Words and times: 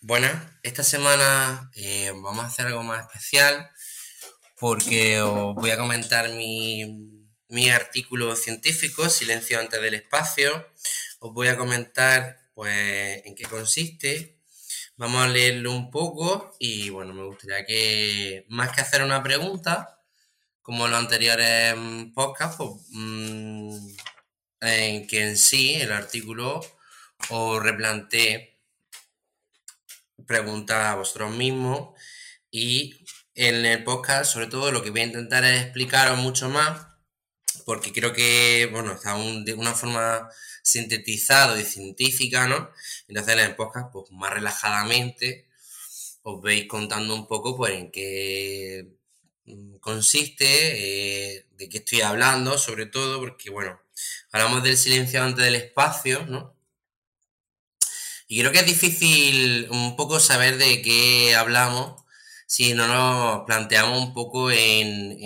Bueno, 0.00 0.28
esta 0.62 0.82
semana 0.84 1.70
eh, 1.74 2.12
vamos 2.14 2.44
a 2.44 2.48
hacer 2.48 2.66
algo 2.66 2.82
más 2.82 3.06
especial 3.06 3.70
porque 4.58 5.20
os 5.20 5.54
voy 5.54 5.70
a 5.70 5.78
comentar 5.78 6.28
mi, 6.30 7.24
mi 7.48 7.70
artículo 7.70 8.36
científico, 8.36 9.08
Silencio 9.08 9.58
antes 9.58 9.80
del 9.80 9.94
espacio. 9.94 10.66
Os 11.20 11.32
voy 11.32 11.48
a 11.48 11.56
comentar 11.56 12.38
pues 12.54 13.22
en 13.24 13.34
qué 13.34 13.44
consiste. 13.44 14.38
Vamos 14.96 15.24
a 15.24 15.28
leerlo 15.28 15.72
un 15.72 15.90
poco 15.90 16.54
y 16.58 16.90
bueno, 16.90 17.12
me 17.14 17.24
gustaría 17.24 17.64
que 17.66 18.46
más 18.48 18.72
que 18.72 18.82
hacer 18.82 19.02
una 19.02 19.22
pregunta, 19.22 20.00
como 20.62 20.88
los 20.88 20.98
anteriores 20.98 21.74
podcasts, 22.14 22.56
pues, 22.58 22.70
mm, 22.90 23.88
en 24.60 25.06
que 25.06 25.22
en 25.22 25.36
sí 25.38 25.74
el 25.74 25.92
artículo 25.92 26.60
os 27.30 27.62
replantee 27.62 28.55
preguntas 30.26 30.78
a 30.86 30.96
vosotros 30.96 31.34
mismos 31.34 31.90
y 32.50 33.04
en 33.34 33.66
el 33.66 33.84
podcast 33.84 34.32
sobre 34.32 34.46
todo 34.46 34.72
lo 34.72 34.82
que 34.82 34.90
voy 34.90 35.00
a 35.00 35.04
intentar 35.04 35.44
es 35.44 35.62
explicaros 35.62 36.18
mucho 36.18 36.48
más 36.48 36.86
porque 37.66 37.92
creo 37.92 38.12
que, 38.12 38.68
bueno, 38.72 38.92
está 38.92 39.16
de 39.18 39.54
una 39.54 39.74
forma 39.74 40.30
sintetizado 40.62 41.58
y 41.58 41.64
científica, 41.64 42.46
¿no? 42.46 42.70
Entonces 43.08 43.34
en 43.34 43.40
el 43.40 43.56
podcast, 43.56 43.92
pues 43.92 44.10
más 44.12 44.32
relajadamente, 44.32 45.48
os 46.22 46.40
veis 46.42 46.66
contando 46.68 47.14
un 47.14 47.26
poco, 47.26 47.56
pues, 47.56 47.74
en 47.74 47.90
qué 47.90 48.88
mm, 49.46 49.76
consiste, 49.78 50.46
eh, 51.36 51.46
de 51.56 51.68
qué 51.68 51.78
estoy 51.78 52.02
hablando, 52.02 52.56
sobre 52.58 52.86
todo, 52.86 53.18
porque, 53.20 53.50
bueno, 53.50 53.80
hablamos 54.32 54.62
del 54.62 54.76
silencio 54.78 55.22
antes 55.22 55.44
del 55.44 55.56
espacio, 55.56 56.24
¿no? 56.26 56.55
Y 58.28 58.40
creo 58.40 58.52
que 58.52 58.58
es 58.60 58.66
difícil 58.66 59.68
un 59.70 59.96
poco 59.96 60.18
saber 60.18 60.58
de 60.58 60.82
qué 60.82 61.36
hablamos 61.36 62.02
si 62.46 62.74
no 62.74 62.86
nos 62.86 63.44
planteamos 63.44 64.00
un 64.00 64.14
poco 64.14 64.50
en, 64.50 65.18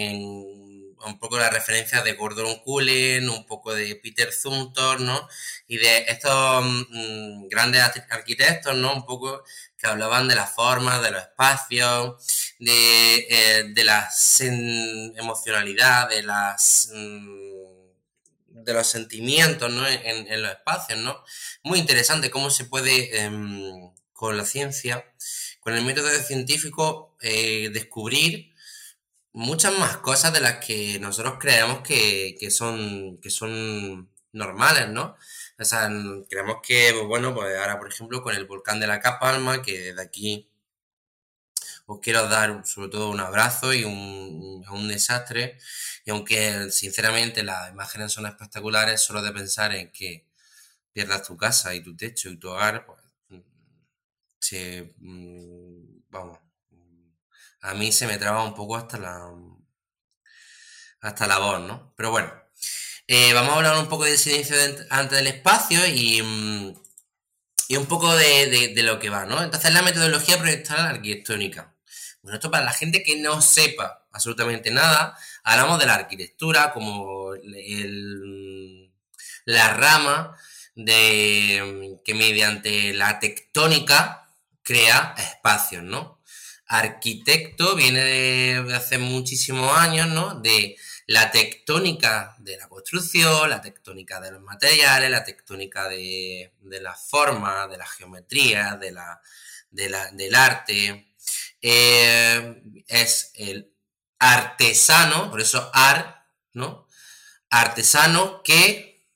un 1.07 1.19
poco 1.19 1.39
la 1.39 1.51
referencia 1.51 2.03
de 2.03 2.15
Gordon 2.15 2.57
Cullen, 2.61 3.29
un 3.29 3.47
poco 3.47 3.75
de 3.75 3.97
Peter 3.97 4.33
Zumthor, 4.33 5.01
¿no? 5.01 5.29
Y 5.67 5.79
de 5.79 6.05
estos 6.09 6.65
mm, 6.65 7.49
grandes 7.49 7.83
arquitectos, 8.11 8.75
¿no? 8.77 8.95
Un 8.95 9.07
poco 9.07 9.45
que 9.79 9.87
hablaban 9.87 10.29
de 10.29 10.35
las 10.35 10.51
formas, 10.55 11.03
de 11.03 11.11
los 11.11 11.23
espacios, 11.23 12.55
de, 12.59 13.27
eh, 13.31 13.65
de 13.69 13.85
la 13.85 14.11
emocionalidad, 15.17 16.09
de 16.09 16.23
las... 16.23 16.91
Mm, 16.95 17.50
de 18.51 18.75
los 18.75 18.87
sentimientos 18.87 19.71
¿no? 19.73 19.87
en, 19.87 20.43
los 20.43 20.51
espacios, 20.51 20.99
¿no? 20.99 21.23
Muy 21.63 21.79
interesante 21.79 22.31
cómo 22.31 22.51
se 22.51 22.65
puede, 22.65 23.25
em, 23.25 23.93
con 24.13 24.37
la 24.37 24.45
ciencia, 24.45 25.05
con 25.61 25.75
el 25.75 25.85
método 25.85 26.09
científico, 26.21 27.17
eh, 27.23 27.71
descubrir 27.73 28.55
muchas 29.33 29.77
más 29.79 29.99
cosas 29.99 30.33
de 30.33 30.41
las 30.41 30.65
que 30.65 30.99
nosotros 31.01 31.37
creemos 31.39 31.81
que, 31.83 32.37
son, 32.51 33.19
que 33.19 33.31
son 33.31 34.11
normales, 34.33 34.89
¿no? 34.89 35.17
O 35.59 35.65
sea, 35.65 35.89
creemos 36.29 36.59
que, 36.63 36.91
pues, 36.93 37.07
bueno, 37.07 37.35
pues 37.35 37.57
ahora, 37.57 37.79
por 37.79 37.89
ejemplo, 37.89 38.23
con 38.23 38.35
el 38.35 38.47
volcán 38.47 38.81
de 38.81 38.87
la 38.87 39.01
Capalma, 39.01 39.63
que 39.63 39.81
desde 39.81 40.03
aquí 40.03 40.50
os 41.93 42.01
quiero 42.01 42.29
dar 42.29 42.65
sobre 42.67 42.89
todo 42.89 43.11
un 43.11 43.21
abrazo 43.21 43.73
y 43.75 43.85
un, 43.85 44.65
un 44.71 44.89
desastre. 44.89 45.59
Y 46.05 46.11
aunque 46.11 46.71
sinceramente 46.71 47.43
las 47.43 47.71
imágenes 47.71 48.13
son 48.13 48.27
espectaculares, 48.27 49.03
solo 49.03 49.23
de 49.23 49.33
pensar 49.33 49.75
en 49.75 49.91
que 49.93 50.27
pierdas 50.93 51.25
tu 51.25 51.37
casa 51.37 51.75
y 51.75 51.83
tu 51.83 51.97
techo 51.97 52.31
y 52.31 52.39
tu 52.39 52.49
hogar, 52.51 52.87
pues, 52.87 53.01
se, 54.41 54.95
mm, 54.99 56.03
vamos, 56.11 56.39
a 57.63 57.75
mí 57.75 57.93
se 57.93 58.07
me 58.07 58.19
traba 58.19 58.45
un 58.45 58.55
poco 58.55 58.77
hasta 58.77 58.99
la 58.99 59.31
hasta 61.01 61.27
la 61.27 61.39
voz, 61.39 61.61
¿no? 61.61 61.95
Pero 61.97 62.11
bueno, 62.11 62.33
eh, 63.07 63.33
vamos 63.33 63.53
a 63.53 63.57
hablar 63.57 63.77
un 63.79 63.89
poco 63.89 64.05
del 64.05 64.19
silencio 64.19 64.57
antes 64.91 65.19
del 65.19 65.27
espacio 65.29 65.87
y, 65.87 66.23
mm, 66.23 66.75
y 67.69 67.77
un 67.77 67.87
poco 67.87 68.15
de, 68.17 68.73
de, 68.75 68.83
lo 68.83 68.99
que 68.99 69.11
va, 69.11 69.25
¿no? 69.27 69.43
Entonces 69.43 69.73
la 69.73 69.83
metodología 69.83 70.39
proyectual 70.39 70.81
arquitectónica. 70.81 71.75
Bueno, 72.23 72.37
esto 72.37 72.51
para 72.51 72.65
la 72.65 72.73
gente 72.73 73.03
que 73.03 73.17
no 73.21 73.41
sepa 73.41 74.07
absolutamente 74.13 74.71
nada, 74.71 75.17
hablamos 75.43 75.79
de 75.79 75.87
la 75.87 75.95
arquitectura 75.95 76.73
como 76.73 77.33
la 79.45 79.75
rama 79.75 80.37
de 80.75 81.99
que 82.05 82.15
mediante 82.15 82.93
la 82.93 83.19
tectónica 83.21 84.29
crea 84.63 85.15
espacios, 85.17 85.83
¿no? 85.83 86.21
Arquitecto 86.67 87.75
viene 87.75 88.01
de 88.05 88.75
hace 88.75 88.99
muchísimos 88.99 89.77
años, 89.77 90.09
¿no? 90.09 90.35
De 90.41 90.77
la 91.07 91.31
tectónica 91.33 92.37
de 92.39 92.57
la 92.57 92.69
construcción, 92.69 93.51
la 93.51 93.61
tectónica 93.61 94.21
de 94.21 94.31
los 94.31 94.43
materiales, 94.43 95.11
la 95.11 95.25
tectónica 95.25 95.89
de, 95.89 96.53
las 96.63 97.01
formas, 97.09 97.69
de 97.69 97.79
la 97.79 97.87
geometría, 97.87 98.77
de 98.77 98.93
la, 98.93 99.21
del 99.71 100.35
arte, 100.37 101.10
eh, 101.63 102.63
es 102.87 103.33
el 103.35 103.73
artesano, 104.19 105.31
por 105.31 105.41
eso 105.41 105.71
ar, 105.73 106.27
¿no? 106.53 106.87
Artesano 107.51 108.43
que 108.43 109.09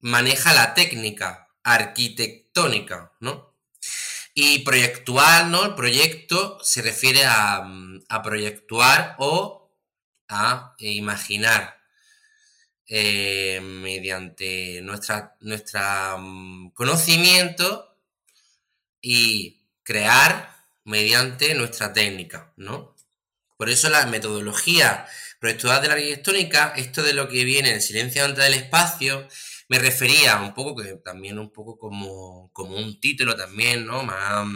maneja 0.00 0.52
la 0.52 0.74
técnica 0.74 1.48
arquitectónica, 1.62 3.12
¿no? 3.20 3.54
Y 4.34 4.60
proyectual, 4.60 5.50
¿no? 5.50 5.64
El 5.64 5.74
proyecto 5.74 6.58
se 6.62 6.82
refiere 6.82 7.24
a, 7.24 7.66
a 8.08 8.22
proyectuar 8.22 9.16
o 9.18 9.72
a 10.28 10.74
imaginar 10.78 11.76
eh, 12.88 13.60
mediante 13.60 14.80
nuestra, 14.82 15.36
nuestra 15.40 16.16
mm, 16.18 16.70
conocimiento 16.70 17.98
y 19.00 19.64
crear 19.82 20.55
mediante 20.86 21.54
nuestra 21.54 21.92
técnica, 21.92 22.52
¿no? 22.56 22.96
Por 23.56 23.68
eso 23.70 23.90
la 23.90 24.06
metodología 24.06 25.06
proyectual 25.40 25.82
de 25.82 25.88
la 25.88 25.94
arquitectónica, 25.94 26.72
esto 26.76 27.02
de 27.02 27.12
lo 27.12 27.28
que 27.28 27.44
viene 27.44 27.72
en 27.72 27.82
silencio 27.82 28.24
antes 28.24 28.44
del 28.44 28.54
espacio, 28.54 29.28
me 29.68 29.78
refería 29.78 30.36
un 30.40 30.54
poco, 30.54 30.76
que 30.76 30.94
también 31.04 31.38
un 31.38 31.52
poco 31.52 31.76
como, 31.76 32.50
como 32.52 32.76
un 32.76 33.00
título 33.00 33.36
también, 33.36 33.86
¿no? 33.86 34.02
Más 34.02 34.46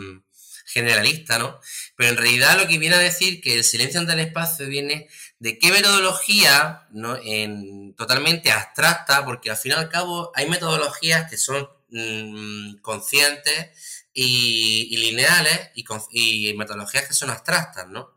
generalista, 0.66 1.38
¿no? 1.38 1.60
Pero 1.96 2.10
en 2.10 2.16
realidad 2.16 2.60
lo 2.60 2.68
que 2.68 2.78
viene 2.78 2.94
a 2.94 3.00
decir 3.00 3.40
que 3.40 3.54
el 3.54 3.64
silencio 3.64 3.98
ante 3.98 4.12
el 4.12 4.20
espacio 4.20 4.68
viene 4.68 5.08
de 5.40 5.58
qué 5.58 5.72
metodología, 5.72 6.86
¿no? 6.92 7.18
En, 7.24 7.94
totalmente 7.96 8.52
abstracta, 8.52 9.24
porque 9.24 9.50
al 9.50 9.56
fin 9.56 9.72
y 9.72 9.74
al 9.74 9.88
cabo 9.88 10.30
hay 10.34 10.48
metodologías 10.48 11.28
que 11.28 11.36
son 11.36 11.68
mm, 11.90 12.76
conscientes 12.82 13.99
y, 14.12 14.96
lineales 14.96 15.70
y, 16.12 16.54
metodologías 16.54 17.06
que 17.06 17.14
son 17.14 17.30
abstractas, 17.30 17.88
¿no? 17.88 18.16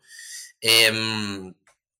Em, 0.62 1.54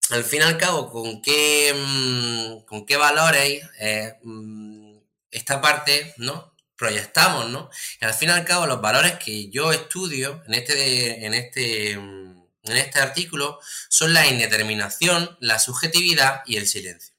al 0.10 0.24
fin 0.24 0.42
y 0.42 0.44
al 0.44 0.58
cabo, 0.58 0.92
¿con 0.92 1.22
qué, 1.22 1.74
mm, 1.76 2.66
con 2.66 2.86
qué 2.86 2.98
valores 2.98 3.64
eh, 3.80 4.16
mm, 4.24 4.98
esta 5.32 5.62
parte, 5.62 6.14
¿no? 6.18 6.56
Proyectamos, 6.76 7.50
¿no? 7.50 7.70
Y 8.02 8.06
al 8.06 8.14
fin 8.14 8.30
y 8.30 8.32
al 8.32 8.46
cabo, 8.46 8.68
los 8.68 8.82
valores 8.82 9.14
que 9.24 9.50
yo 9.50 9.72
estudio 9.72 10.44
en 10.48 10.54
este, 10.56 11.26
en 11.26 11.34
este, 11.34 11.98
mm, 11.98 12.44
en 12.66 12.78
este 12.78 13.00
artículo 13.00 13.60
son 13.90 14.14
la 14.14 14.28
indeterminación, 14.28 15.38
la 15.40 15.60
subjetividad 15.60 16.42
y 16.46 16.58
el 16.58 16.68
silencio. 16.68 17.14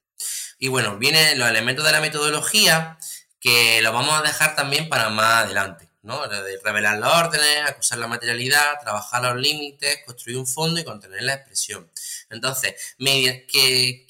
Y 0.58 0.68
bueno, 0.68 0.98
vienen 0.98 1.38
los 1.38 1.48
elementos 1.48 1.84
de 1.84 1.92
la 1.92 2.00
metodología 2.00 2.98
que 3.40 3.82
los 3.82 3.92
vamos 3.92 4.18
a 4.18 4.22
dejar 4.22 4.56
también 4.56 4.88
para 4.88 5.10
más 5.10 5.44
adelante. 5.44 5.83
¿No? 6.04 6.28
De 6.28 6.60
revelar 6.62 6.98
las 6.98 7.26
órdenes, 7.26 7.68
acusar 7.68 7.98
la 7.98 8.06
materialidad, 8.06 8.80
trabajar 8.80 9.22
los 9.24 9.36
límites, 9.36 10.00
construir 10.06 10.38
un 10.38 10.46
fondo 10.46 10.80
y 10.80 10.84
contener 10.84 11.22
la 11.22 11.34
expresión. 11.34 11.90
Entonces, 12.30 12.94
¿qué, 12.98 14.06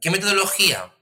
¿qué 0.00 0.10
metodología 0.10 0.92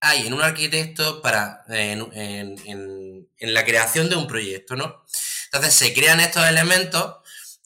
hay 0.00 0.26
en 0.26 0.32
un 0.32 0.42
arquitecto 0.42 1.20
para 1.20 1.64
en, 1.68 3.28
la 3.40 3.64
creación 3.64 4.08
de 4.08 4.16
un 4.16 4.26
proyecto, 4.26 4.76
¿no? 4.76 5.04
Entonces 5.46 5.74
se 5.74 5.92
crean 5.92 6.20
estos 6.20 6.46
elementos 6.46 7.16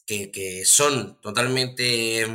que, 0.05 0.63
son 0.65 1.19
totalmente, 1.21 2.25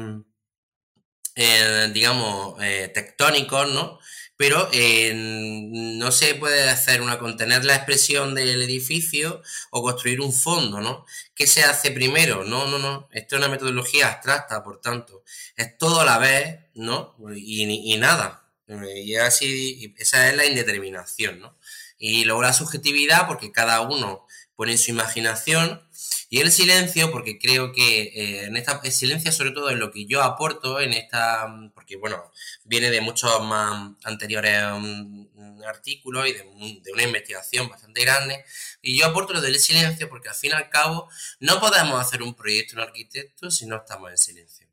eh, 1.39 1.91
digamos, 1.93 2.61
eh, 2.61 2.91
tectónicos, 2.93 3.71
¿no? 3.71 4.01
pero 4.39 4.69
eh, 4.73 5.13
no 5.15 6.13
se 6.13 6.37
puede 6.37 6.71
hacer 6.71 7.03
una 7.03 7.19
contener 7.19 7.65
la 7.65 7.75
expresión 7.75 8.37
del 8.37 8.63
edificio 8.63 9.43
o 9.71 9.83
construir 9.83 10.21
un 10.21 10.33
fondo, 10.33 10.81
¿no? 10.81 11.05
¿Qué 11.35 11.49
se 11.49 11.65
hace 11.65 11.91
primero? 11.91 12.45
No, 12.45 12.69
no, 12.69 12.79
no. 12.79 13.09
Esto 13.11 13.35
es 13.35 13.41
una 13.41 13.51
metodología 13.51 14.07
abstracta, 14.07 14.63
por 14.63 14.81
tanto, 14.81 15.25
es 15.57 15.77
todo 15.77 16.03
a 16.03 16.05
la 16.05 16.19
vez, 16.19 16.61
¿no? 16.75 17.17
Y, 17.35 17.97
nada. 17.99 18.49
Y 18.69 19.17
así, 19.17 19.93
esa 19.99 20.29
es 20.31 20.37
la 20.37 20.47
indeterminación, 20.47 21.41
¿no? 21.41 21.59
Y 21.99 22.25
luego 22.25 22.43
la 22.43 22.53
subjetividad, 22.53 23.27
porque 23.27 23.51
cada 23.51 23.81
uno 23.81 24.25
ponen 24.59 24.77
su 24.77 24.91
imaginación 24.91 25.81
y 26.29 26.41
el 26.41 26.51
silencio, 26.51 27.13
porque 27.13 27.39
creo 27.39 27.73
que 27.73 28.03
eh, 28.03 28.45
en 28.47 28.57
esta 28.57 28.81
el 28.83 28.91
silencio 28.91 29.31
sobre 29.31 29.53
todo 29.53 29.71
es 29.71 29.79
lo 29.79 29.93
que 29.93 30.05
yo 30.05 30.21
aporto 30.21 30.81
en 30.81 30.95
esta, 30.95 31.47
porque 31.75 31.97
bueno, 31.97 32.33
viene 32.65 32.91
de 32.91 33.01
muchos 33.01 33.41
más 33.45 33.93
anteriores 34.03 34.61
um, 34.73 35.29
artículos 35.63 36.27
y 36.27 36.33
de, 36.33 36.93
una 36.93 37.05
investigación 37.05 37.69
bastante 37.69 38.01
grande, 38.01 38.45
y 38.83 38.99
yo 38.99 39.07
aporto 39.07 39.33
lo 39.33 39.41
del 39.41 39.61
silencio 39.61 40.09
porque 40.09 40.29
al 40.29 40.35
fin 40.35 40.51
y 40.51 40.55
al 40.55 40.69
cabo 40.71 41.09
no 41.39 41.61
podemos 41.61 42.01
hacer 42.01 42.25
un 42.25 42.35
proyecto 42.35 42.75
en 42.75 42.81
arquitecto 42.81 43.53
si 43.53 43.65
no 43.65 43.77
estamos 43.77 44.11
en 44.11 44.19
silencio. 44.19 44.67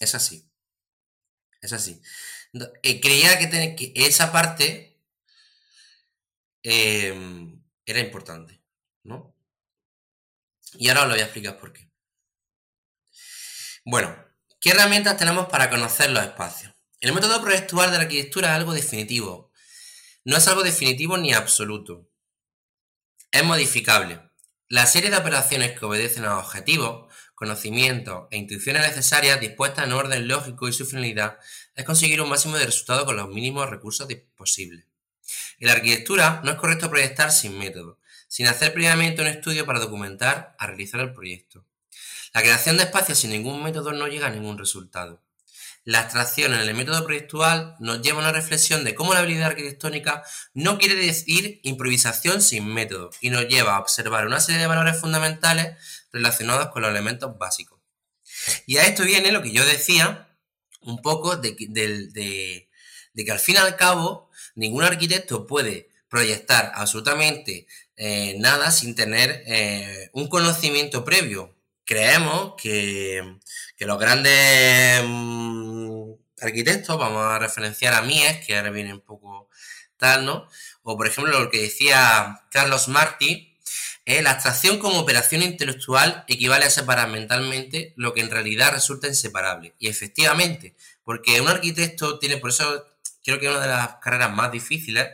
Es 0.00 0.12
así. 0.16 0.44
Es 1.60 1.72
así. 1.72 2.02
Eh, 2.82 3.00
creía 3.00 3.38
que, 3.38 3.76
que, 3.76 3.92
esa 3.94 4.32
parte 4.32 4.98
eh, 6.64 7.54
era 7.86 8.00
importante, 8.00 8.62
¿no? 9.02 9.36
Y 10.78 10.88
ahora 10.88 11.02
os 11.02 11.08
lo 11.08 11.14
voy 11.14 11.20
a 11.20 11.24
explicar 11.24 11.58
por 11.58 11.72
qué. 11.72 11.88
Bueno, 13.84 14.16
¿qué 14.60 14.70
herramientas 14.70 15.16
tenemos 15.16 15.48
para 15.48 15.70
conocer 15.70 16.10
los 16.10 16.24
espacios? 16.24 16.72
El 17.00 17.12
método 17.12 17.42
proyectual 17.42 17.90
de 17.90 17.98
la 17.98 18.04
arquitectura 18.04 18.48
es 18.48 18.54
algo 18.54 18.72
definitivo. 18.72 19.52
No 20.24 20.36
es 20.36 20.48
algo 20.48 20.62
definitivo 20.62 21.18
ni 21.18 21.34
absoluto. 21.34 22.08
Es 23.30 23.44
modificable. 23.44 24.22
La 24.68 24.86
serie 24.86 25.10
de 25.10 25.18
operaciones 25.18 25.78
que 25.78 25.84
obedecen 25.84 26.24
a 26.24 26.38
objetivos, 26.38 27.12
conocimientos 27.34 28.26
e 28.30 28.38
intuiciones 28.38 28.82
necesarias 28.82 29.38
dispuestas 29.38 29.84
en 29.84 29.92
orden 29.92 30.26
lógico 30.26 30.66
y 30.66 30.72
su 30.72 30.86
finalidad 30.86 31.38
es 31.74 31.84
conseguir 31.84 32.22
un 32.22 32.30
máximo 32.30 32.56
de 32.56 32.64
resultados 32.64 33.04
con 33.04 33.16
los 33.16 33.28
mínimos 33.28 33.68
recursos 33.68 34.08
posibles. 34.34 34.86
En 35.60 35.68
la 35.68 35.74
arquitectura 35.74 36.40
no 36.44 36.50
es 36.50 36.56
correcto 36.56 36.90
proyectar 36.90 37.32
sin 37.32 37.58
método, 37.58 37.98
sin 38.28 38.46
hacer 38.46 38.72
previamente 38.72 39.22
un 39.22 39.28
estudio 39.28 39.66
para 39.66 39.80
documentar 39.80 40.56
a 40.58 40.66
realizar 40.66 41.00
el 41.00 41.12
proyecto. 41.12 41.66
La 42.32 42.42
creación 42.42 42.76
de 42.76 42.84
espacios 42.84 43.18
sin 43.18 43.30
ningún 43.30 43.62
método 43.62 43.92
no 43.92 44.08
llega 44.08 44.26
a 44.26 44.30
ningún 44.30 44.58
resultado. 44.58 45.22
La 45.84 46.00
abstracción 46.00 46.54
en 46.54 46.60
el 46.60 46.74
método 46.74 47.04
proyectual 47.04 47.76
nos 47.78 48.00
lleva 48.00 48.18
a 48.18 48.22
una 48.22 48.32
reflexión 48.32 48.84
de 48.84 48.94
cómo 48.94 49.12
la 49.12 49.20
habilidad 49.20 49.48
arquitectónica 49.48 50.24
no 50.54 50.78
quiere 50.78 50.94
decir 50.94 51.60
improvisación 51.62 52.40
sin 52.40 52.66
método 52.66 53.10
y 53.20 53.28
nos 53.28 53.46
lleva 53.48 53.76
a 53.76 53.80
observar 53.80 54.26
una 54.26 54.40
serie 54.40 54.62
de 54.62 54.66
valores 54.66 54.98
fundamentales 54.98 55.76
relacionados 56.10 56.68
con 56.68 56.82
los 56.82 56.90
elementos 56.90 57.36
básicos. 57.38 57.80
Y 58.66 58.78
a 58.78 58.86
esto 58.86 59.04
viene 59.04 59.30
lo 59.30 59.42
que 59.42 59.52
yo 59.52 59.64
decía 59.64 60.34
un 60.80 61.02
poco 61.02 61.36
de, 61.36 61.54
de 63.14 63.24
que 63.24 63.32
al 63.32 63.38
fin 63.38 63.56
y 63.56 63.58
al 63.58 63.76
cabo 63.76 64.23
ningún 64.54 64.84
arquitecto 64.84 65.46
puede 65.46 65.88
proyectar 66.08 66.72
absolutamente 66.74 67.66
eh, 67.96 68.36
nada 68.38 68.70
sin 68.70 68.94
tener 68.94 69.42
eh, 69.46 70.10
un 70.12 70.28
conocimiento 70.28 71.04
previo. 71.04 71.54
Creemos 71.84 72.54
que, 72.56 73.38
los 73.78 73.98
grandes 73.98 75.02
mm, 75.04 76.12
arquitectos, 76.40 76.98
vamos 76.98 77.24
a 77.24 77.38
referenciar 77.38 77.94
a 77.94 78.02
Mies, 78.02 78.44
que 78.46 78.56
ahora 78.56 78.70
viene 78.70 78.94
un 78.94 79.00
poco 79.00 79.48
tal, 79.96 80.24
¿no? 80.24 80.48
O 80.82 80.96
por 80.96 81.06
ejemplo 81.06 81.38
lo 81.40 81.50
que 81.50 81.62
decía 81.62 82.42
Carlos 82.50 82.88
Martí, 82.88 83.58
eh, 84.06 84.22
la 84.22 84.32
abstracción 84.32 84.78
como 84.78 85.00
operación 85.00 85.42
intelectual 85.42 86.24
equivale 86.28 86.66
a 86.66 86.70
separar 86.70 87.08
mentalmente 87.08 87.94
lo 87.96 88.12
que 88.12 88.20
en 88.20 88.30
realidad 88.30 88.72
resulta 88.72 89.08
inseparable. 89.08 89.74
Y 89.78 89.88
efectivamente, 89.88 90.74
porque 91.04 91.40
un 91.40 91.48
arquitecto 91.48 92.18
tiene, 92.18 92.36
por 92.36 92.50
eso 92.50 92.86
creo 93.24 93.40
que 93.40 93.48
una 93.48 93.60
de 93.60 93.68
las 93.68 93.96
carreras 93.96 94.32
más 94.32 94.52
difíciles 94.52 95.08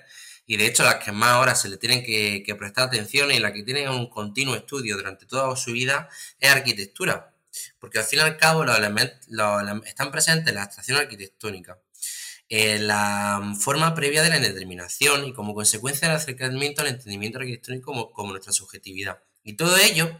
y 0.50 0.56
de 0.56 0.66
hecho 0.66 0.82
las 0.82 0.96
que 0.96 1.12
más 1.12 1.30
ahora 1.30 1.54
se 1.54 1.68
le 1.68 1.76
tienen 1.76 2.02
que, 2.02 2.56
prestar 2.58 2.88
atención 2.88 3.30
y 3.30 3.38
la 3.38 3.52
que 3.52 3.62
tienen 3.62 3.88
un 3.88 4.10
continuo 4.10 4.56
estudio 4.56 4.96
durante 4.96 5.24
toda 5.24 5.54
su 5.54 5.70
vida 5.70 6.08
es 6.40 6.50
arquitectura. 6.50 7.36
Porque 7.78 8.00
al 8.00 8.04
fin 8.04 8.18
y 8.18 8.22
al 8.22 8.36
cabo 8.36 8.64
están 8.64 10.10
presentes 10.10 10.48
en 10.48 10.54
la 10.56 10.64
abstracción 10.64 10.98
arquitectónica, 10.98 11.78
la 12.48 13.54
forma 13.60 13.94
previa 13.94 14.24
de 14.24 14.30
la 14.30 14.40
determinación 14.40 15.24
y 15.24 15.32
como 15.32 15.54
consecuencia 15.54 16.08
del 16.08 16.16
acercamiento 16.16 16.82
al 16.82 16.88
entendimiento 16.88 17.38
arquitectónico 17.38 17.84
como, 17.92 18.10
como 18.10 18.32
nuestra 18.32 18.52
subjetividad. 18.52 19.22
Y 19.44 19.52
todo 19.52 19.76
ello, 19.76 20.18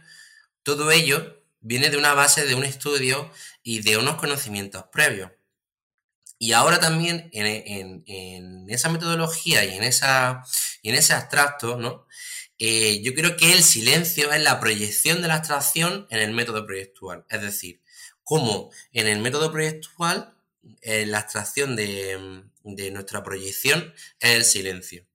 todo 0.63 0.91
ello 0.91 1.43
viene 1.59 1.89
de 1.89 1.97
una 1.97 2.13
base 2.13 2.45
de 2.45 2.55
un 2.55 2.63
estudio 2.63 3.29
y 3.63 3.81
de 3.81 3.97
unos 3.97 4.15
conocimientos 4.15 4.85
previos. 4.93 5.31
Y 6.41 6.53
ahora 6.53 6.79
también 6.79 7.29
en, 7.33 8.65
esa 8.67 8.89
metodología 8.89 9.63
y 9.63 9.75
en, 9.75 9.83
esa, 9.83 10.43
en 10.81 10.95
ese 10.95 11.13
abstracto, 11.13 11.77
¿no? 11.77 12.07
Eh, 12.57 13.03
yo 13.03 13.13
creo 13.13 13.37
que 13.37 13.53
el 13.53 13.61
silencio 13.61 14.31
es 14.31 14.41
la 14.41 14.59
proyección 14.59 15.21
de 15.21 15.27
la 15.27 15.35
abstracción 15.35 16.07
en 16.09 16.17
el 16.17 16.31
método 16.31 16.65
proyectual. 16.65 17.25
Es 17.29 17.43
decir, 17.43 17.83
como 18.23 18.71
en 18.91 19.05
el 19.05 19.19
método 19.19 19.51
proyectual 19.51 20.33
eh, 20.81 21.05
la 21.05 21.19
abstracción 21.19 21.75
de, 21.75 22.41
nuestra 22.63 23.21
proyección 23.23 23.93
es 24.19 24.31
el 24.31 24.43
silencio. 24.43 25.05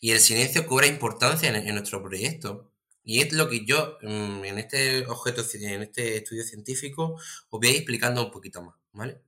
Y 0.00 0.12
el 0.12 0.20
silencio 0.20 0.68
cobra 0.68 0.86
importancia 0.86 1.48
en, 1.48 1.56
en 1.56 1.74
nuestro 1.74 2.00
proyecto. 2.00 2.70
Y 3.02 3.22
es 3.22 3.32
lo 3.32 3.48
que 3.48 3.64
yo 3.64 3.98
mm, 4.02 4.44
en 4.44 4.58
este 4.60 5.04
objeto, 5.06 5.44
en 5.54 5.82
este 5.82 6.18
estudio 6.18 6.44
científico, 6.44 7.14
os 7.50 7.60
voy 7.60 7.66
a 7.66 7.70
ir 7.72 7.76
explicando 7.78 8.24
un 8.24 8.30
poquito 8.30 8.62
más, 8.62 8.76
¿vale? 8.92 9.20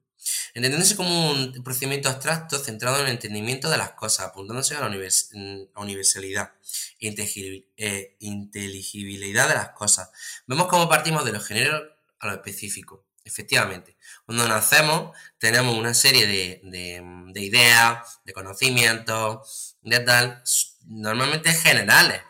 Entendiéndose 0.54 0.96
como 0.96 1.30
un 1.30 1.62
procedimiento 1.62 2.08
abstracto 2.08 2.58
centrado 2.58 2.98
en 3.00 3.06
el 3.06 3.12
entendimiento 3.12 3.68
de 3.70 3.76
las 3.76 3.92
cosas, 3.92 4.26
apuntándose 4.26 4.74
a 4.74 4.80
la 4.80 4.88
mm, 4.88 5.68
universalidad 5.76 6.52
e 6.98 8.16
inteligibilidad 8.20 9.48
de 9.48 9.54
las 9.54 9.70
cosas. 9.70 10.10
Vemos 10.46 10.66
cómo 10.66 10.88
partimos 10.88 11.24
de 11.24 11.32
lo 11.32 11.40
general 11.40 11.94
a 12.20 12.26
lo 12.26 12.32
específico. 12.32 13.04
Efectivamente, 13.24 13.96
cuando 14.24 14.46
nacemos 14.46 15.16
tenemos 15.38 15.76
una 15.76 15.94
serie 15.94 16.26
de, 16.28 17.42
ideas, 17.42 18.20
de 18.24 18.32
conocimientos, 18.32 19.76
de 19.82 19.98
tal, 20.00 20.42
normalmente 20.86 21.52
generales, 21.52 22.22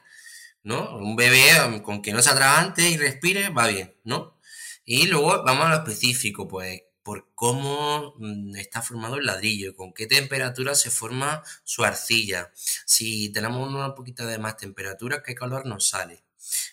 ¿no? 0.63 0.97
Un 0.97 1.15
bebé 1.15 1.83
con 1.83 2.01
que 2.01 2.15
no 2.15 2.23
se 2.23 2.31
atragante 2.31 2.89
y 2.89 2.97
respire 2.97 3.51
va 3.51 3.67
bien, 3.67 3.95
¿no? 4.05 4.41
Y 4.87 5.07
luego 5.09 5.43
vamos 5.45 5.67
a 5.67 5.69
lo 5.69 5.77
específico, 5.77 6.49
pues 6.49 6.81
por 7.07 7.29
cómo 7.37 8.15
mm, 8.19 8.57
está 8.57 8.83
formado 8.83 9.15
el 9.15 9.27
ladrillo, 9.27 9.77
con 9.77 9.93
qué 9.95 10.09
temperatura 10.09 10.75
se 10.75 10.91
forma 10.91 11.45
su 11.63 11.85
arcilla. 11.85 12.51
Si 12.85 13.29
tenemos 13.29 13.69
una 13.69 13.95
poquita 13.95 14.27
de 14.27 14.41
más 14.41 14.57
temperatura, 14.57 15.23
qué 15.23 15.37
color 15.37 15.67
nos 15.67 15.89
sale. 15.89 16.25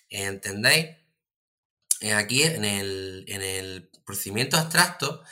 ¿Entendéis? 0.10 0.98
Eh, 2.02 2.14
aquí 2.14 2.42
en 2.42 2.66
el, 2.66 3.26
en 3.28 3.44
el 3.44 3.92
procedimiento 4.06 4.58
abstracto, 4.58 5.24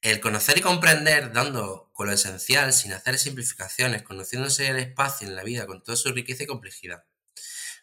el 0.00 0.18
conocer 0.18 0.56
y 0.56 0.62
comprender, 0.62 1.30
dando 1.34 1.90
con 1.92 2.06
lo 2.06 2.14
esencial, 2.14 2.72
sin 2.72 2.94
hacer 2.94 3.18
simplificaciones, 3.18 4.02
conociéndose 4.02 4.68
el 4.68 4.78
espacio 4.78 5.28
en 5.28 5.36
la 5.36 5.44
vida 5.44 5.66
con 5.66 5.82
toda 5.82 5.96
su 5.96 6.10
riqueza 6.10 6.44
y 6.44 6.46
complejidad. 6.46 7.04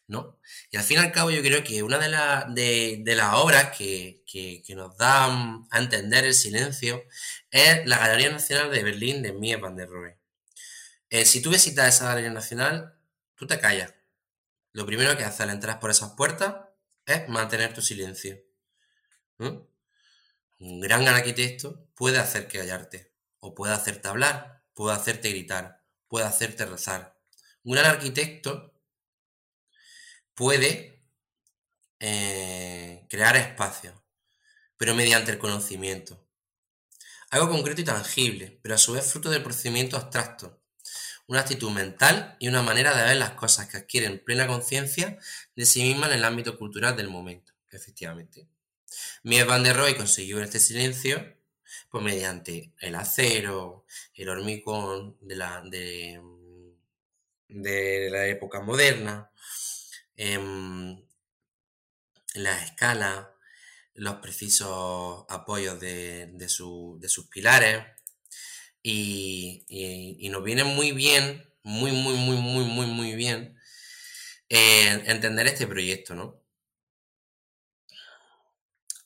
¿No? 0.07 0.39
Y 0.71 0.77
al 0.77 0.83
fin 0.83 0.97
y 0.97 1.01
al 1.01 1.12
cabo 1.12 1.31
yo 1.31 1.41
creo 1.41 1.63
que 1.63 1.81
una 1.83 1.97
de, 1.97 3.15
las 3.15 3.33
obras 3.35 3.75
que, 3.77 4.24
nos 4.75 4.97
da 4.97 5.25
a 5.71 5.79
entender 5.79 6.25
el 6.25 6.33
silencio 6.33 7.03
es 7.50 7.85
la 7.85 7.97
Galería 7.97 8.31
Nacional 8.31 8.71
de 8.71 8.83
Berlín 8.83 9.21
de 9.21 9.33
Mies 9.33 9.59
van 9.59 9.75
der 9.75 9.89
Rohe. 9.89 10.17
Eh, 11.09 11.25
si 11.25 11.41
tú 11.41 11.51
visitas 11.51 11.95
esa 11.95 12.09
Galería 12.09 12.31
Nacional, 12.31 13.00
tú 13.35 13.47
te 13.47 13.59
callas. 13.59 13.93
Lo 14.74 14.85
primero 14.85 15.15
que 15.17 15.24
haces 15.24 15.41
al 15.41 15.51
entrar 15.51 15.79
por 15.79 15.91
esas 15.91 16.12
puertas 16.12 16.55
es 17.05 17.27
mantener 17.29 17.74
tu 17.74 17.81
silencio. 17.81 18.38
Un 19.38 20.79
gran 20.81 21.07
arquitecto 21.07 21.88
puede 21.95 22.19
hacer 22.19 22.47
que 22.47 22.59
callarte, 22.59 23.13
o 23.39 23.55
puede 23.55 23.74
hacerte 23.74 24.07
hablar, 24.07 24.63
puede 24.74 24.95
hacerte 24.95 25.29
gritar, 25.29 25.83
puede 26.07 26.25
hacerte 26.25 26.65
rezar. 26.65 27.17
Un 27.63 27.74
gran 27.74 27.85
arquitecto 27.85 28.75
puede 30.35 31.01
eh, 31.99 33.05
crear 33.09 33.35
espacios, 33.37 33.95
pero 34.77 34.93
mediante 34.93 35.31
el 35.31 35.39
conocimiento. 35.39 36.21
Algo 37.31 37.49
concreto 37.49 37.81
y 37.81 37.85
tangible, 37.85 38.59
pero 38.61 38.75
a 38.75 38.77
su 38.77 38.93
vez 38.93 39.05
fruto 39.05 39.29
del 39.29 39.43
procedimiento 39.43 39.97
abstracto. 39.97 40.61
Una 41.27 41.39
actitud 41.39 41.71
mental 41.71 42.35
y 42.39 42.47
una 42.47 42.61
manera 42.61 42.95
de 42.95 43.03
ver 43.03 43.17
las 43.17 43.31
cosas 43.31 43.67
que 43.67 43.77
adquieren 43.77 44.23
plena 44.23 44.45
conciencia 44.45 45.17
de 45.55 45.65
sí 45.65 45.81
misma 45.81 46.05
en 46.07 46.13
el 46.13 46.23
ámbito 46.23 46.57
cultural 46.57 46.95
del 46.95 47.09
momento, 47.09 47.53
efectivamente. 47.71 48.47
Mies 49.23 49.47
van 49.47 49.63
der 49.63 49.75
Rohe 49.75 49.97
consiguió 49.97 50.41
este 50.41 50.59
silencio 50.59 51.35
pues 51.89 52.03
mediante 52.03 52.73
el 52.79 52.95
acero, 52.95 53.85
el 54.13 54.29
hormigón 54.29 55.17
de 55.21 55.35
la, 55.35 55.61
de 55.63 56.19
la 58.11 58.27
época 58.27 58.61
moderna, 58.61 59.31
Em, 60.17 61.05
la 62.36 62.63
escala, 62.63 63.34
los 63.93 64.15
precisos 64.15 65.25
apoyos 65.29 65.79
de, 65.79 66.48
sus 66.50 67.27
pilares 67.29 67.86
y, 68.84 70.27
nos 70.31 70.43
viene 70.43 70.63
muy 70.63 70.91
bien, 70.91 71.43
muy, 71.63 71.91
muy, 71.91 72.15
muy, 72.15 72.38
muy, 72.38 72.65
muy, 72.65 72.86
muy 72.88 73.15
bien 73.15 73.57
eh, 74.50 75.03
entender 75.07 75.48
este 75.48 75.67
proyecto, 75.67 76.15
¿no? 76.15 76.41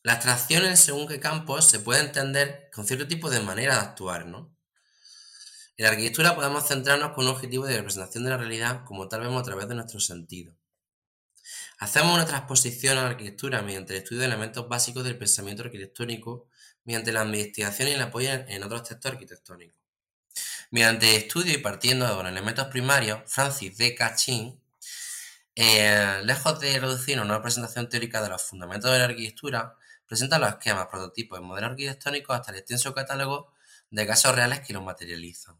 La 0.03 0.13
abstracción 0.13 0.65
en 0.65 0.77
según 0.77 1.07
qué 1.07 1.19
campos 1.19 1.65
se 1.65 1.79
puede 1.79 2.01
entender 2.01 2.69
con 2.73 2.85
cierto 2.85 3.07
tipo 3.07 3.29
de 3.29 3.41
manera 3.41 3.75
de 3.75 3.81
actuar, 3.81 4.25
¿no? 4.25 4.55
En 5.77 5.85
la 5.85 5.91
arquitectura 5.91 6.35
podemos 6.35 6.67
centrarnos 6.67 7.13
con 7.13 7.25
un 7.25 7.31
objetivo 7.31 7.65
de 7.65 7.77
representación 7.77 8.23
de 8.25 8.31
la 8.31 8.37
realidad 8.37 8.83
como 8.85 9.07
tal 9.07 9.21
vemos 9.21 9.41
a 9.41 9.45
través 9.45 9.67
de 9.69 9.75
nuestros 9.75 10.05
sentidos. 10.05 10.58
Hacemos 11.79 12.13
una 12.13 12.25
transposición 12.25 12.97
a 12.97 13.03
la 13.03 13.09
arquitectura 13.09 13.61
mediante 13.61 13.93
el 13.93 14.03
estudio 14.03 14.21
de 14.21 14.27
elementos 14.27 14.67
básicos 14.67 15.03
del 15.03 15.17
pensamiento 15.17 15.63
arquitectónico, 15.63 16.47
mediante 16.83 17.11
la 17.11 17.23
investigación 17.23 17.87
y 17.87 17.91
el 17.91 18.01
apoyo 18.01 18.29
en 18.31 18.63
otros 18.63 18.83
textos 18.83 19.11
arquitectónicos. 19.11 19.77
Mediante 20.71 21.15
estudio 21.15 21.53
y 21.53 21.57
partiendo 21.57 22.05
de 22.05 22.29
elementos 22.29 22.67
primarios, 22.67 23.21
Francis 23.25 23.77
D. 23.77 23.95
Cachin, 23.95 24.61
eh, 25.55 26.21
lejos 26.23 26.59
de 26.59 26.79
reducir 26.79 27.19
una 27.19 27.41
presentación 27.41 27.89
teórica 27.89 28.21
de 28.21 28.29
los 28.29 28.41
fundamentos 28.41 28.91
de 28.91 28.99
la 28.99 29.05
arquitectura, 29.05 29.75
presenta 30.07 30.39
los 30.39 30.49
esquemas, 30.49 30.87
prototipos 30.87 31.39
y 31.39 31.43
modelos 31.43 31.71
arquitectónicos 31.71 32.35
hasta 32.35 32.51
el 32.51 32.59
extenso 32.59 32.93
catálogo 32.93 33.53
de 33.89 34.07
casos 34.07 34.35
reales 34.35 34.61
que 34.61 34.73
los 34.73 34.83
materializan. 34.83 35.57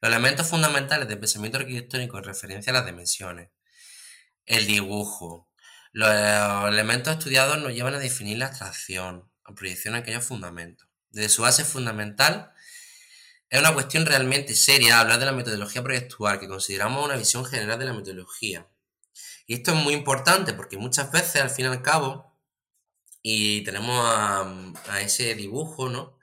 Los 0.00 0.10
elementos 0.10 0.46
fundamentales 0.46 1.08
del 1.08 1.18
pensamiento 1.18 1.58
arquitectónico 1.58 2.18
en 2.18 2.24
referencia 2.24 2.70
a 2.70 2.74
las 2.74 2.86
dimensiones, 2.86 3.48
el 4.46 4.66
dibujo. 4.66 5.48
Los 5.92 6.10
elementos 6.68 7.14
estudiados 7.14 7.58
nos 7.58 7.72
llevan 7.72 7.94
a 7.94 7.98
definir 7.98 8.38
la 8.38 8.46
abstracción, 8.46 9.30
a 9.44 9.54
proyección 9.54 9.94
de 9.94 10.00
aquellos 10.00 10.24
fundamentos. 10.24 10.88
Desde 11.10 11.28
su 11.28 11.42
base 11.42 11.64
fundamental 11.64 12.52
es 13.54 13.60
una 13.60 13.72
cuestión 13.72 14.04
realmente 14.04 14.54
seria 14.56 14.98
hablar 14.98 15.20
de 15.20 15.26
la 15.26 15.32
metodología 15.32 15.82
proyectual, 15.82 16.40
que 16.40 16.48
consideramos 16.48 17.04
una 17.04 17.16
visión 17.16 17.44
general 17.44 17.78
de 17.78 17.84
la 17.84 17.92
metodología. 17.92 18.66
Y 19.46 19.54
esto 19.54 19.72
es 19.72 19.76
muy 19.76 19.94
importante 19.94 20.54
porque 20.54 20.76
muchas 20.76 21.12
veces, 21.12 21.40
al 21.40 21.50
fin 21.50 21.66
y 21.66 21.68
al 21.68 21.82
cabo, 21.82 22.34
y 23.22 23.62
tenemos 23.62 24.04
a, 24.04 25.00
ese 25.00 25.34
dibujo, 25.34 25.88
¿no? 25.88 26.18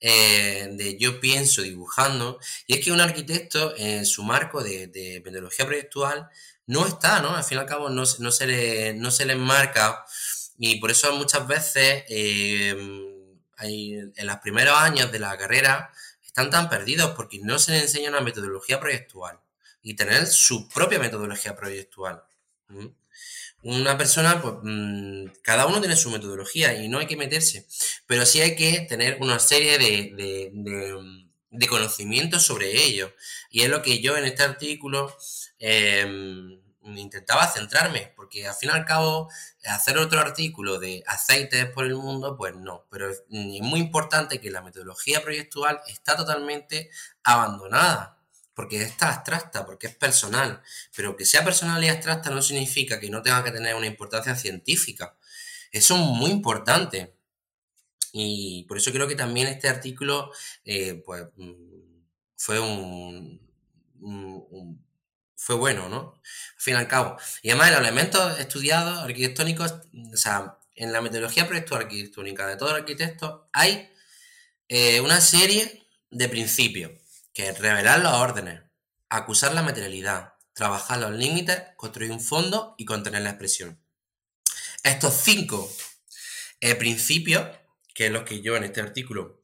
Eh, 0.00 0.68
de 0.72 0.96
yo 0.98 1.20
pienso 1.20 1.62
dibujando, 1.62 2.38
y 2.66 2.74
es 2.74 2.84
que 2.84 2.92
un 2.92 3.00
arquitecto 3.00 3.74
en 3.76 4.06
su 4.06 4.22
marco 4.22 4.62
de, 4.62 5.20
metodología 5.24 5.66
proyectual 5.66 6.28
no 6.68 6.86
está, 6.86 7.20
¿no? 7.20 7.34
Al 7.34 7.42
fin 7.44 7.58
y 7.58 7.60
al 7.60 7.66
cabo 7.66 7.90
no, 7.90 8.06
se, 8.06 8.46
le, 8.46 8.94
no 8.94 9.10
se 9.10 9.26
le 9.26 9.32
enmarca, 9.32 10.04
y 10.58 10.76
por 10.80 10.90
eso 10.90 11.14
muchas 11.14 11.46
veces 11.46 12.04
eh, 12.08 12.70
en 13.60 14.26
los 14.26 14.36
primeros 14.36 14.76
años 14.76 15.10
de 15.10 15.18
la 15.18 15.36
carrera 15.36 15.92
están 16.24 16.50
tan 16.50 16.68
perdidos 16.68 17.12
porque 17.16 17.38
no 17.42 17.58
se 17.58 17.72
les 17.72 17.82
enseña 17.82 18.10
una 18.10 18.20
metodología 18.20 18.78
proyectual 18.80 19.40
y 19.82 19.94
tener 19.94 20.26
su 20.26 20.68
propia 20.68 20.98
metodología 20.98 21.56
proyectual. 21.56 22.22
Una 23.62 23.96
persona, 23.96 24.40
pues, 24.42 24.54
mm, 24.62 25.26
cada 25.42 25.66
uno 25.66 25.80
tiene 25.80 25.96
su 25.96 26.10
metodología 26.10 26.74
y 26.74 26.88
no 26.88 26.98
hay 26.98 27.06
que 27.06 27.16
meterse, 27.16 27.66
pero 28.06 28.26
sí 28.26 28.40
hay 28.40 28.54
que 28.54 28.80
tener 28.82 29.18
una 29.20 29.38
serie 29.38 29.78
de, 29.78 31.27
conocimientos 31.68 32.42
sobre 32.42 32.84
ello. 32.84 33.14
Y 33.50 33.62
es 33.62 33.68
lo 33.68 33.82
que 33.82 34.00
yo 34.00 34.16
en 34.16 34.24
este 34.24 34.42
artículo 34.42 35.16
em, 35.58 36.60
intentaba 36.82 37.46
centrarme, 37.46 38.12
porque 38.16 38.46
al 38.46 38.54
fin 38.54 38.70
y 38.72 38.76
al 38.76 38.84
cabo, 38.84 39.28
hacer 39.64 39.98
otro 39.98 40.20
artículo 40.20 40.78
de 40.78 41.02
aceites 41.06 41.66
por 41.66 41.84
el 41.84 41.94
mundo, 41.94 42.36
pues 42.36 42.54
no, 42.54 42.86
pero 42.90 43.10
es 43.10 43.22
muy 43.28 43.80
importante 43.80 44.40
que 44.40 44.50
la 44.50 44.62
metodología 44.62 45.22
proyectual 45.22 45.80
está 45.86 46.16
totalmente 46.16 46.90
abandonada, 47.22 48.18
porque 48.54 48.82
está 48.82 49.14
abstracta, 49.14 49.66
porque 49.66 49.88
es 49.88 49.94
personal, 49.96 50.62
pero 50.96 51.16
que 51.16 51.24
sea 51.24 51.44
personal 51.44 51.82
y 51.84 51.88
abstracta 51.88 52.30
no 52.30 52.42
significa 52.42 52.98
que 52.98 53.10
no 53.10 53.22
tenga 53.22 53.44
que 53.44 53.52
tener 53.52 53.74
una 53.74 53.86
importancia 53.86 54.34
científica. 54.34 55.16
Eso 55.70 55.94
es 55.94 56.00
muy 56.00 56.30
importante. 56.30 57.17
Y 58.12 58.64
por 58.68 58.78
eso 58.78 58.92
creo 58.92 59.08
que 59.08 59.14
también 59.16 59.48
este 59.48 59.68
artículo, 59.68 60.32
eh, 60.64 61.02
pues, 61.04 61.24
mm, 61.36 61.52
fue 62.36 62.60
un 62.60 63.40
fue 65.38 65.54
bueno, 65.56 65.88
¿no? 65.88 66.20
Al 66.56 66.60
fin 66.60 66.74
y 66.74 66.76
al 66.76 66.88
cabo. 66.88 67.16
Y 67.42 67.50
además, 67.50 67.70
los 67.70 67.80
elementos 67.80 68.38
estudiados 68.38 68.98
arquitectónicos, 68.98 69.72
o 70.12 70.16
sea, 70.16 70.58
en 70.74 70.92
la 70.92 71.00
metodología 71.00 71.46
proyectual 71.46 71.82
arquitectónica 71.82 72.46
de 72.46 72.56
todo 72.56 72.74
arquitectos 72.74 73.42
hay 73.52 73.90
eh, 74.68 75.00
una 75.00 75.20
serie 75.20 75.86
de 76.10 76.28
principios, 76.28 76.92
que 77.32 77.52
revelar 77.52 78.00
los 78.00 78.12
órdenes, 78.12 78.60
acusar 79.08 79.54
la 79.54 79.62
materialidad, 79.62 80.34
trabajar 80.52 80.98
los 80.98 81.12
límites, 81.12 81.62
construir 81.76 82.10
un 82.10 82.20
fondo 82.20 82.74
y 82.76 82.84
contener 82.84 83.22
la 83.22 83.30
expresión. 83.30 83.80
Estos 84.82 85.14
cinco 85.14 85.72
eh, 86.60 86.74
principios, 86.74 87.46
que 87.98 88.06
es 88.06 88.12
los 88.12 88.22
que 88.22 88.40
yo 88.40 88.54
en 88.54 88.62
este 88.62 88.80
artículo, 88.80 89.42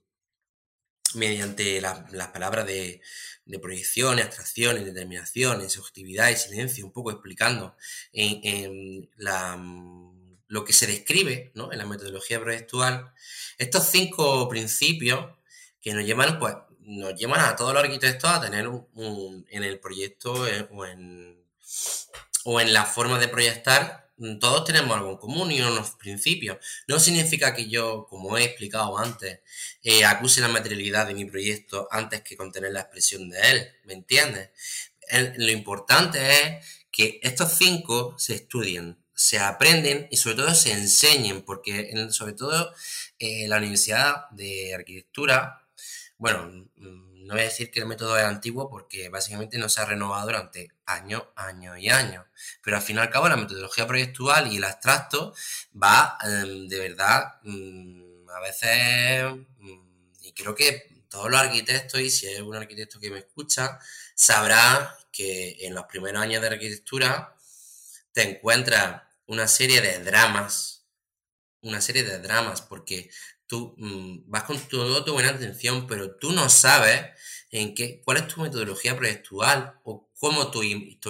mediante 1.15 1.81
las 1.81 2.29
palabras 2.29 2.65
de, 2.65 3.03
de 3.47 3.59
proyecciones, 3.59 4.27
abstracciones, 4.27 4.85
determinaciones, 4.85 5.73
subjetividad 5.73 6.31
y 6.31 6.37
silencio, 6.37 6.87
un 6.87 6.93
poco 6.93 7.11
explicando 7.11 7.75
lo 10.47 10.65
que 10.65 10.73
se 10.73 10.87
describe 10.87 11.51
en 11.53 11.79
la 11.79 11.85
metodología 11.85 12.41
proyectual, 12.41 13.13
estos 13.59 13.89
cinco 13.89 14.49
principios 14.49 15.37
que 15.81 15.93
nos 15.93 16.05
llevan, 16.05 16.39
pues, 16.39 16.55
nos 16.79 17.17
llevan 17.17 17.41
a 17.41 17.57
todos 17.57 17.75
los 17.75 17.83
arquitectos 17.83 18.31
a 18.31 18.41
tener 18.41 18.71
en 18.97 19.65
el 19.65 19.81
proyecto 19.81 20.47
eh, 20.47 20.69
o, 20.71 20.87
en, 20.87 21.45
o 22.45 22.61
en 22.61 22.73
la 22.73 22.85
forma 22.85 23.19
de 23.19 23.27
proyectar 23.27 24.04
todos 24.41 24.65
tenemos 24.65 24.97
algo 24.97 25.11
en 25.11 25.17
común 25.17 25.51
y 25.53 25.61
unos 25.61 25.93
principios. 25.93 26.59
No 26.87 27.01
significa 27.01 27.55
que 27.55 27.69
yo, 27.69 28.07
como 28.09 28.37
he 28.39 28.45
explicado 28.45 28.99
antes, 28.99 29.41
eh, 29.83 30.05
acuse 30.05 30.41
la 30.41 30.49
materialidad 30.49 31.07
de 31.07 31.15
mi 31.15 31.25
proyecto 31.25 31.89
antes 31.91 32.23
que 32.23 32.37
contener 32.37 32.73
la 32.73 32.81
expresión 32.81 33.29
de 33.29 33.41
él, 33.51 33.69
¿me 33.85 33.95
entiendes? 33.95 34.51
lo 35.37 35.51
importante 35.51 36.19
es 36.33 36.87
que 36.91 37.21
estos 37.23 37.53
cinco 37.53 38.15
se 38.19 38.37
estudien, 38.37 38.99
se 39.15 39.39
aprenden 39.39 40.09
y 40.11 40.17
sobre 40.17 40.37
todo 40.37 40.55
se 40.55 40.73
enseñen, 40.73 41.43
porque 41.43 41.93
sobre 42.11 42.33
todo 42.33 42.73
eh, 43.19 43.47
la 43.49 43.59
Universidad 43.59 44.31
de 44.31 44.75
Arquitectura, 44.75 45.64
bueno, 46.25 46.47
mm, 46.77 47.27
no 47.27 47.35
voy 47.35 47.43
a 47.43 47.45
decir 47.45 47.71
que 47.71 47.81
el 47.81 47.87
método 47.87 48.17
es 48.17 48.25
antiguo 48.25 48.71
porque 48.71 49.11
básicamente 49.11 49.59
no 49.59 49.69
se 49.69 49.83
ha 49.83 49.85
renovado 49.85 50.25
durante 50.25 50.71
años, 50.87 51.25
años 51.37 51.79
y 51.79 51.91
años. 51.91 52.25
Pero 52.63 52.79
al 52.79 52.83
fin 52.83 52.97
y 52.97 53.01
al 53.01 53.11
cabo 53.11 53.29
la 53.29 53.37
metodología 53.37 53.87
proyectual 53.87 54.51
y 54.51 54.57
el 54.57 54.65
abstracto 54.65 55.35
va 55.77 56.17
em, 56.25 56.67
de 56.67 56.79
verdad 56.79 57.41
mm, 57.43 58.31
a 58.31 58.41
veces, 58.41 59.35
mm, 59.59 60.13
y 60.23 60.33
creo 60.33 60.55
que 60.55 61.05
todos 61.11 61.31
los 61.31 61.39
arquitectos, 61.39 62.01
y 62.01 62.09
si 62.09 62.27
hay 62.27 62.37
algún 62.37 62.57
arquitecto 62.57 62.99
que 62.99 63.11
me 63.11 63.19
escucha, 63.19 63.79
sabrá 64.15 64.97
que 65.13 65.59
en 65.61 65.75
los 65.75 65.85
primeros 65.85 66.23
años 66.23 66.41
de 66.41 66.49
arquitectura 66.49 67.37
te 68.13 68.23
encuentras 68.23 69.03
una 69.27 69.47
serie 69.47 69.83
de 69.83 69.99
dramas, 70.03 70.87
una 71.61 71.83
serie 71.83 72.03
de 72.03 72.19
dramas, 72.19 72.63
porque 72.63 73.11
tú 73.47 73.75
mm, 73.79 74.31
vas 74.31 74.45
con 74.45 74.59
toda 74.69 75.05
tu 75.05 75.13
buena 75.13 75.31
atención, 75.31 75.87
pero 75.87 76.17
tú 76.17 76.33
no 76.33 76.49
sabes 76.49 77.11
en 77.51 77.75
qué, 77.75 78.01
cuál 78.05 78.19
es 78.19 78.29
tu 78.29 78.41
metodología 78.41 78.97
proyectual 78.97 79.75
o 79.85 80.11
cómo 80.19 80.51
tus 80.51 80.65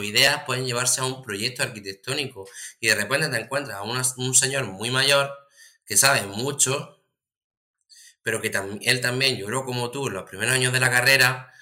ideas 0.05 0.43
pueden 0.45 0.67
llevarse 0.67 1.01
a 1.01 1.05
un 1.05 1.23
proyecto 1.23 1.63
arquitectónico 1.63 2.47
y 2.81 2.89
de 2.89 2.95
repente 2.95 3.29
te 3.29 3.39
encuentras 3.39 3.79
a 3.79 3.83
un 3.83 4.35
señor 4.35 4.65
muy 4.67 4.91
mayor 4.91 5.33
que 5.87 5.97
sabe 5.97 6.23
mucho, 6.27 7.03
pero 8.23 8.41
que 8.41 8.53
él 8.83 9.01
también 9.01 9.37
lloró 9.37 9.65
como 9.65 9.91
tú 9.91 10.09
los 10.09 10.29
primeros 10.29 10.55
años 10.55 10.73
de 10.73 10.81
la 10.81 10.91
carrera 10.91 11.53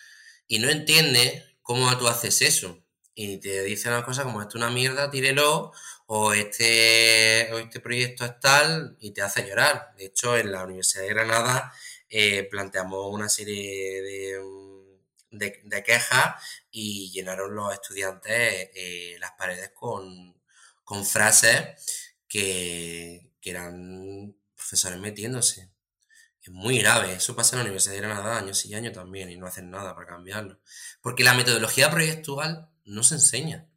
y 0.46 0.58
no 0.58 0.68
entiende 0.70 1.56
cómo 1.62 1.96
tú 1.98 2.08
haces 2.08 2.42
eso. 2.42 2.81
Y 3.14 3.38
te 3.38 3.62
dice 3.62 3.88
una 3.88 4.04
cosa 4.04 4.24
como 4.24 4.40
esto 4.40 4.58
es 4.58 4.64
una 4.64 4.70
mierda, 4.70 5.10
tírelo, 5.10 5.72
o 6.06 6.32
este, 6.32 7.50
o 7.52 7.58
este 7.58 7.80
proyecto 7.80 8.24
es 8.24 8.38
tal 8.40 8.96
y 9.00 9.12
te 9.12 9.22
hace 9.22 9.46
llorar. 9.46 9.94
De 9.96 10.06
hecho, 10.06 10.36
en 10.36 10.52
la 10.52 10.64
Universidad 10.64 11.02
de 11.02 11.08
Granada 11.08 11.72
eh, 12.08 12.44
planteamos 12.50 13.12
una 13.12 13.28
serie 13.28 14.02
de, 14.02 15.60
de, 15.64 15.82
quejas 15.82 16.34
y 16.70 17.10
llenaron 17.12 17.54
los 17.54 17.72
estudiantes 17.72 18.70
eh, 18.74 19.16
las 19.20 19.32
paredes 19.32 19.70
con, 19.74 20.34
frases 21.04 22.10
que, 22.28 23.30
que 23.40 23.50
eran 23.50 24.36
profesores 24.54 24.98
metiéndose. 24.98 25.70
Es 26.42 26.50
muy 26.50 26.78
grave, 26.78 27.14
eso 27.14 27.36
pasa 27.36 27.56
en 27.56 27.60
la 27.60 27.64
Universidad 27.64 27.94
de 27.94 28.00
Granada 28.00 28.36
años 28.36 28.66
y 28.66 28.74
años 28.74 28.92
también 28.92 29.30
y 29.30 29.36
no 29.36 29.46
hacen 29.46 29.70
nada 29.70 29.94
para 29.94 30.08
cambiarlo. 30.08 30.60
Porque 31.00 31.24
la 31.24 31.34
metodología 31.34 31.90
proyectual 31.90 32.71
no 32.84 33.02
se 33.02 33.14
enseña, 33.16 33.68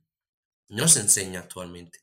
no 0.67 0.87
se 0.87 1.01
enseña 1.01 1.41
actualmente. 1.41 1.99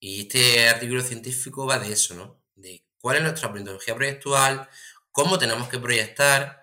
Y 0.00 0.22
este 0.22 0.68
artículo 0.68 1.02
científico 1.02 1.66
va 1.66 1.78
de 1.78 1.92
eso, 1.92 2.14
¿no? 2.14 2.42
De 2.54 2.84
cuál 2.98 3.18
es 3.18 3.22
nuestra 3.22 3.48
metodología 3.48 3.94
proyectual, 3.94 4.68
cómo 5.12 5.38
tenemos 5.38 5.68
que 5.68 5.78
proyectar 5.78 6.62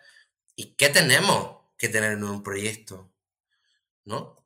y 0.56 0.75
qué 0.75 0.89
tenemos 0.89 1.58
que 1.77 1.89
tener 1.89 2.13
en 2.13 2.24
un 2.24 2.44
proyecto, 2.44 3.12
¿no? 4.06 4.39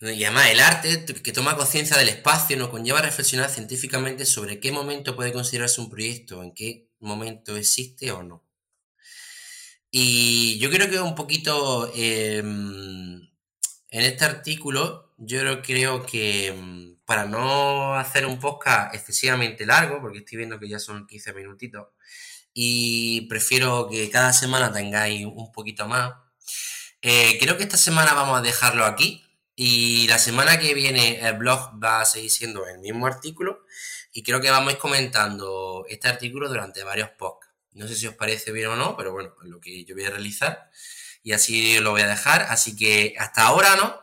Y 0.00 0.24
además 0.24 0.50
el 0.50 0.60
arte 0.60 1.04
que 1.22 1.32
toma 1.32 1.56
conciencia 1.56 1.96
del 1.96 2.08
espacio 2.08 2.56
nos 2.56 2.68
conlleva 2.68 3.00
a 3.00 3.02
reflexionar 3.02 3.50
científicamente 3.50 4.24
sobre 4.24 4.60
qué 4.60 4.70
momento 4.70 5.16
puede 5.16 5.32
considerarse 5.32 5.80
un 5.80 5.90
proyecto, 5.90 6.42
en 6.42 6.54
qué 6.54 6.88
momento 7.00 7.56
existe 7.56 8.12
o 8.12 8.22
no. 8.22 8.47
Y 9.90 10.58
yo 10.58 10.70
creo 10.70 10.90
que 10.90 11.00
un 11.00 11.14
poquito 11.14 11.90
em, 11.94 13.20
en 13.90 14.02
este 14.02 14.24
artículo, 14.24 15.14
yo 15.18 15.40
creo 15.62 16.04
que 16.04 16.48
em, 16.48 16.96
para 17.04 17.24
no 17.26 17.94
hacer 17.94 18.26
un 18.26 18.38
podcast 18.38 18.94
excesivamente 18.94 19.66
largo, 19.66 20.00
porque 20.00 20.18
estoy 20.18 20.38
viendo 20.38 20.58
que 20.58 20.68
ya 20.68 20.78
son 20.78 21.06
15 21.06 21.32
minutitos, 21.32 21.88
y 22.52 23.22
prefiero 23.28 23.88
que 23.88 24.10
cada 24.10 24.32
semana 24.32 24.72
tengáis 24.72 25.26
un 25.26 25.52
poquito 25.52 25.86
más, 25.88 26.12
eh, 27.02 27.38
creo 27.40 27.56
que 27.56 27.62
esta 27.64 27.76
semana 27.76 28.14
vamos 28.14 28.38
a 28.38 28.42
dejarlo 28.42 28.84
aquí. 28.84 29.24
Y 29.54 30.06
la 30.08 30.18
semana 30.18 30.58
que 30.58 30.74
viene 30.74 31.20
el 31.26 31.34
blog 31.36 31.82
va 31.82 32.00
a 32.00 32.04
seguir 32.04 32.30
siendo 32.30 32.66
el 32.66 32.78
mismo 32.78 33.06
artículo. 33.06 33.64
Y 34.12 34.22
creo 34.22 34.40
que 34.40 34.50
vamos 34.50 34.70
a 34.70 34.72
ir 34.72 34.78
comentando 34.78 35.84
este 35.88 36.08
artículo 36.08 36.48
durante 36.48 36.84
varios 36.84 37.10
podcasts. 37.10 37.47
No 37.78 37.88
sé 37.88 37.94
si 37.94 38.06
os 38.06 38.14
parece 38.14 38.52
bien 38.52 38.68
o 38.68 38.76
no, 38.76 38.96
pero 38.96 39.12
bueno, 39.12 39.34
es 39.42 39.48
lo 39.48 39.60
que 39.60 39.84
yo 39.84 39.94
voy 39.94 40.04
a 40.04 40.10
realizar. 40.10 40.70
Y 41.22 41.32
así 41.32 41.78
lo 41.80 41.92
voy 41.92 42.02
a 42.02 42.08
dejar. 42.08 42.42
Así 42.50 42.76
que 42.76 43.14
hasta 43.18 43.42
ahora, 43.42 43.76
¿no? 43.76 44.00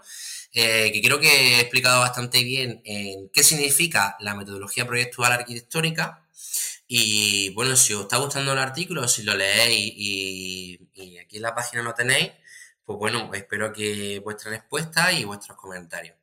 Eh, 0.54 0.92
que 0.94 1.02
creo 1.02 1.20
que 1.20 1.58
he 1.58 1.60
explicado 1.60 2.00
bastante 2.00 2.44
bien 2.44 2.82
en 2.86 3.30
qué 3.30 3.44
significa 3.44 4.16
la 4.20 4.36
metodología 4.36 4.88
proyectual 4.88 5.34
arquitectónica. 5.34 6.26
Y 6.88 7.50
bueno, 7.52 7.76
si 7.76 7.94
os 7.94 8.04
está 8.04 8.18
gustando 8.18 8.54
el 8.54 8.60
artículo, 8.60 9.08
si 9.08 9.24
lo 9.24 9.36
leéis 9.36 9.94
y, 9.98 10.80
y 10.94 11.18
aquí 11.18 11.38
en 11.38 11.42
la 11.42 11.56
página 11.56 11.82
lo 11.84 11.94
tenéis, 11.94 12.32
pues 12.86 13.00
bueno, 13.00 13.32
espero 13.34 13.74
que 13.74 14.20
vuestra 14.20 14.52
respuesta 14.52 15.12
y 15.12 15.26
vuestros 15.26 15.58
comentarios. 15.58 16.16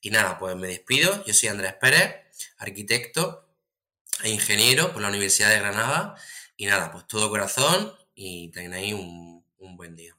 Y 0.00 0.10
nada, 0.10 0.38
pues 0.38 0.54
me 0.54 0.68
despido. 0.68 1.24
Yo 1.24 1.32
soy 1.32 1.48
Andrés 1.48 1.74
Pérez, 1.80 2.16
arquitecto 2.58 3.48
e 4.22 4.28
ingeniero 4.28 4.92
por 4.92 5.00
la 5.00 5.08
Universidad 5.08 5.48
de 5.48 5.58
Granada. 5.58 6.14
Y 6.56 6.66
nada, 6.66 6.90
pues 6.90 7.06
todo 7.06 7.30
corazón 7.30 7.92
y 8.14 8.50
tenéis 8.50 8.94
un, 8.94 9.44
un 9.58 9.76
buen 9.76 9.94
día. 9.96 10.16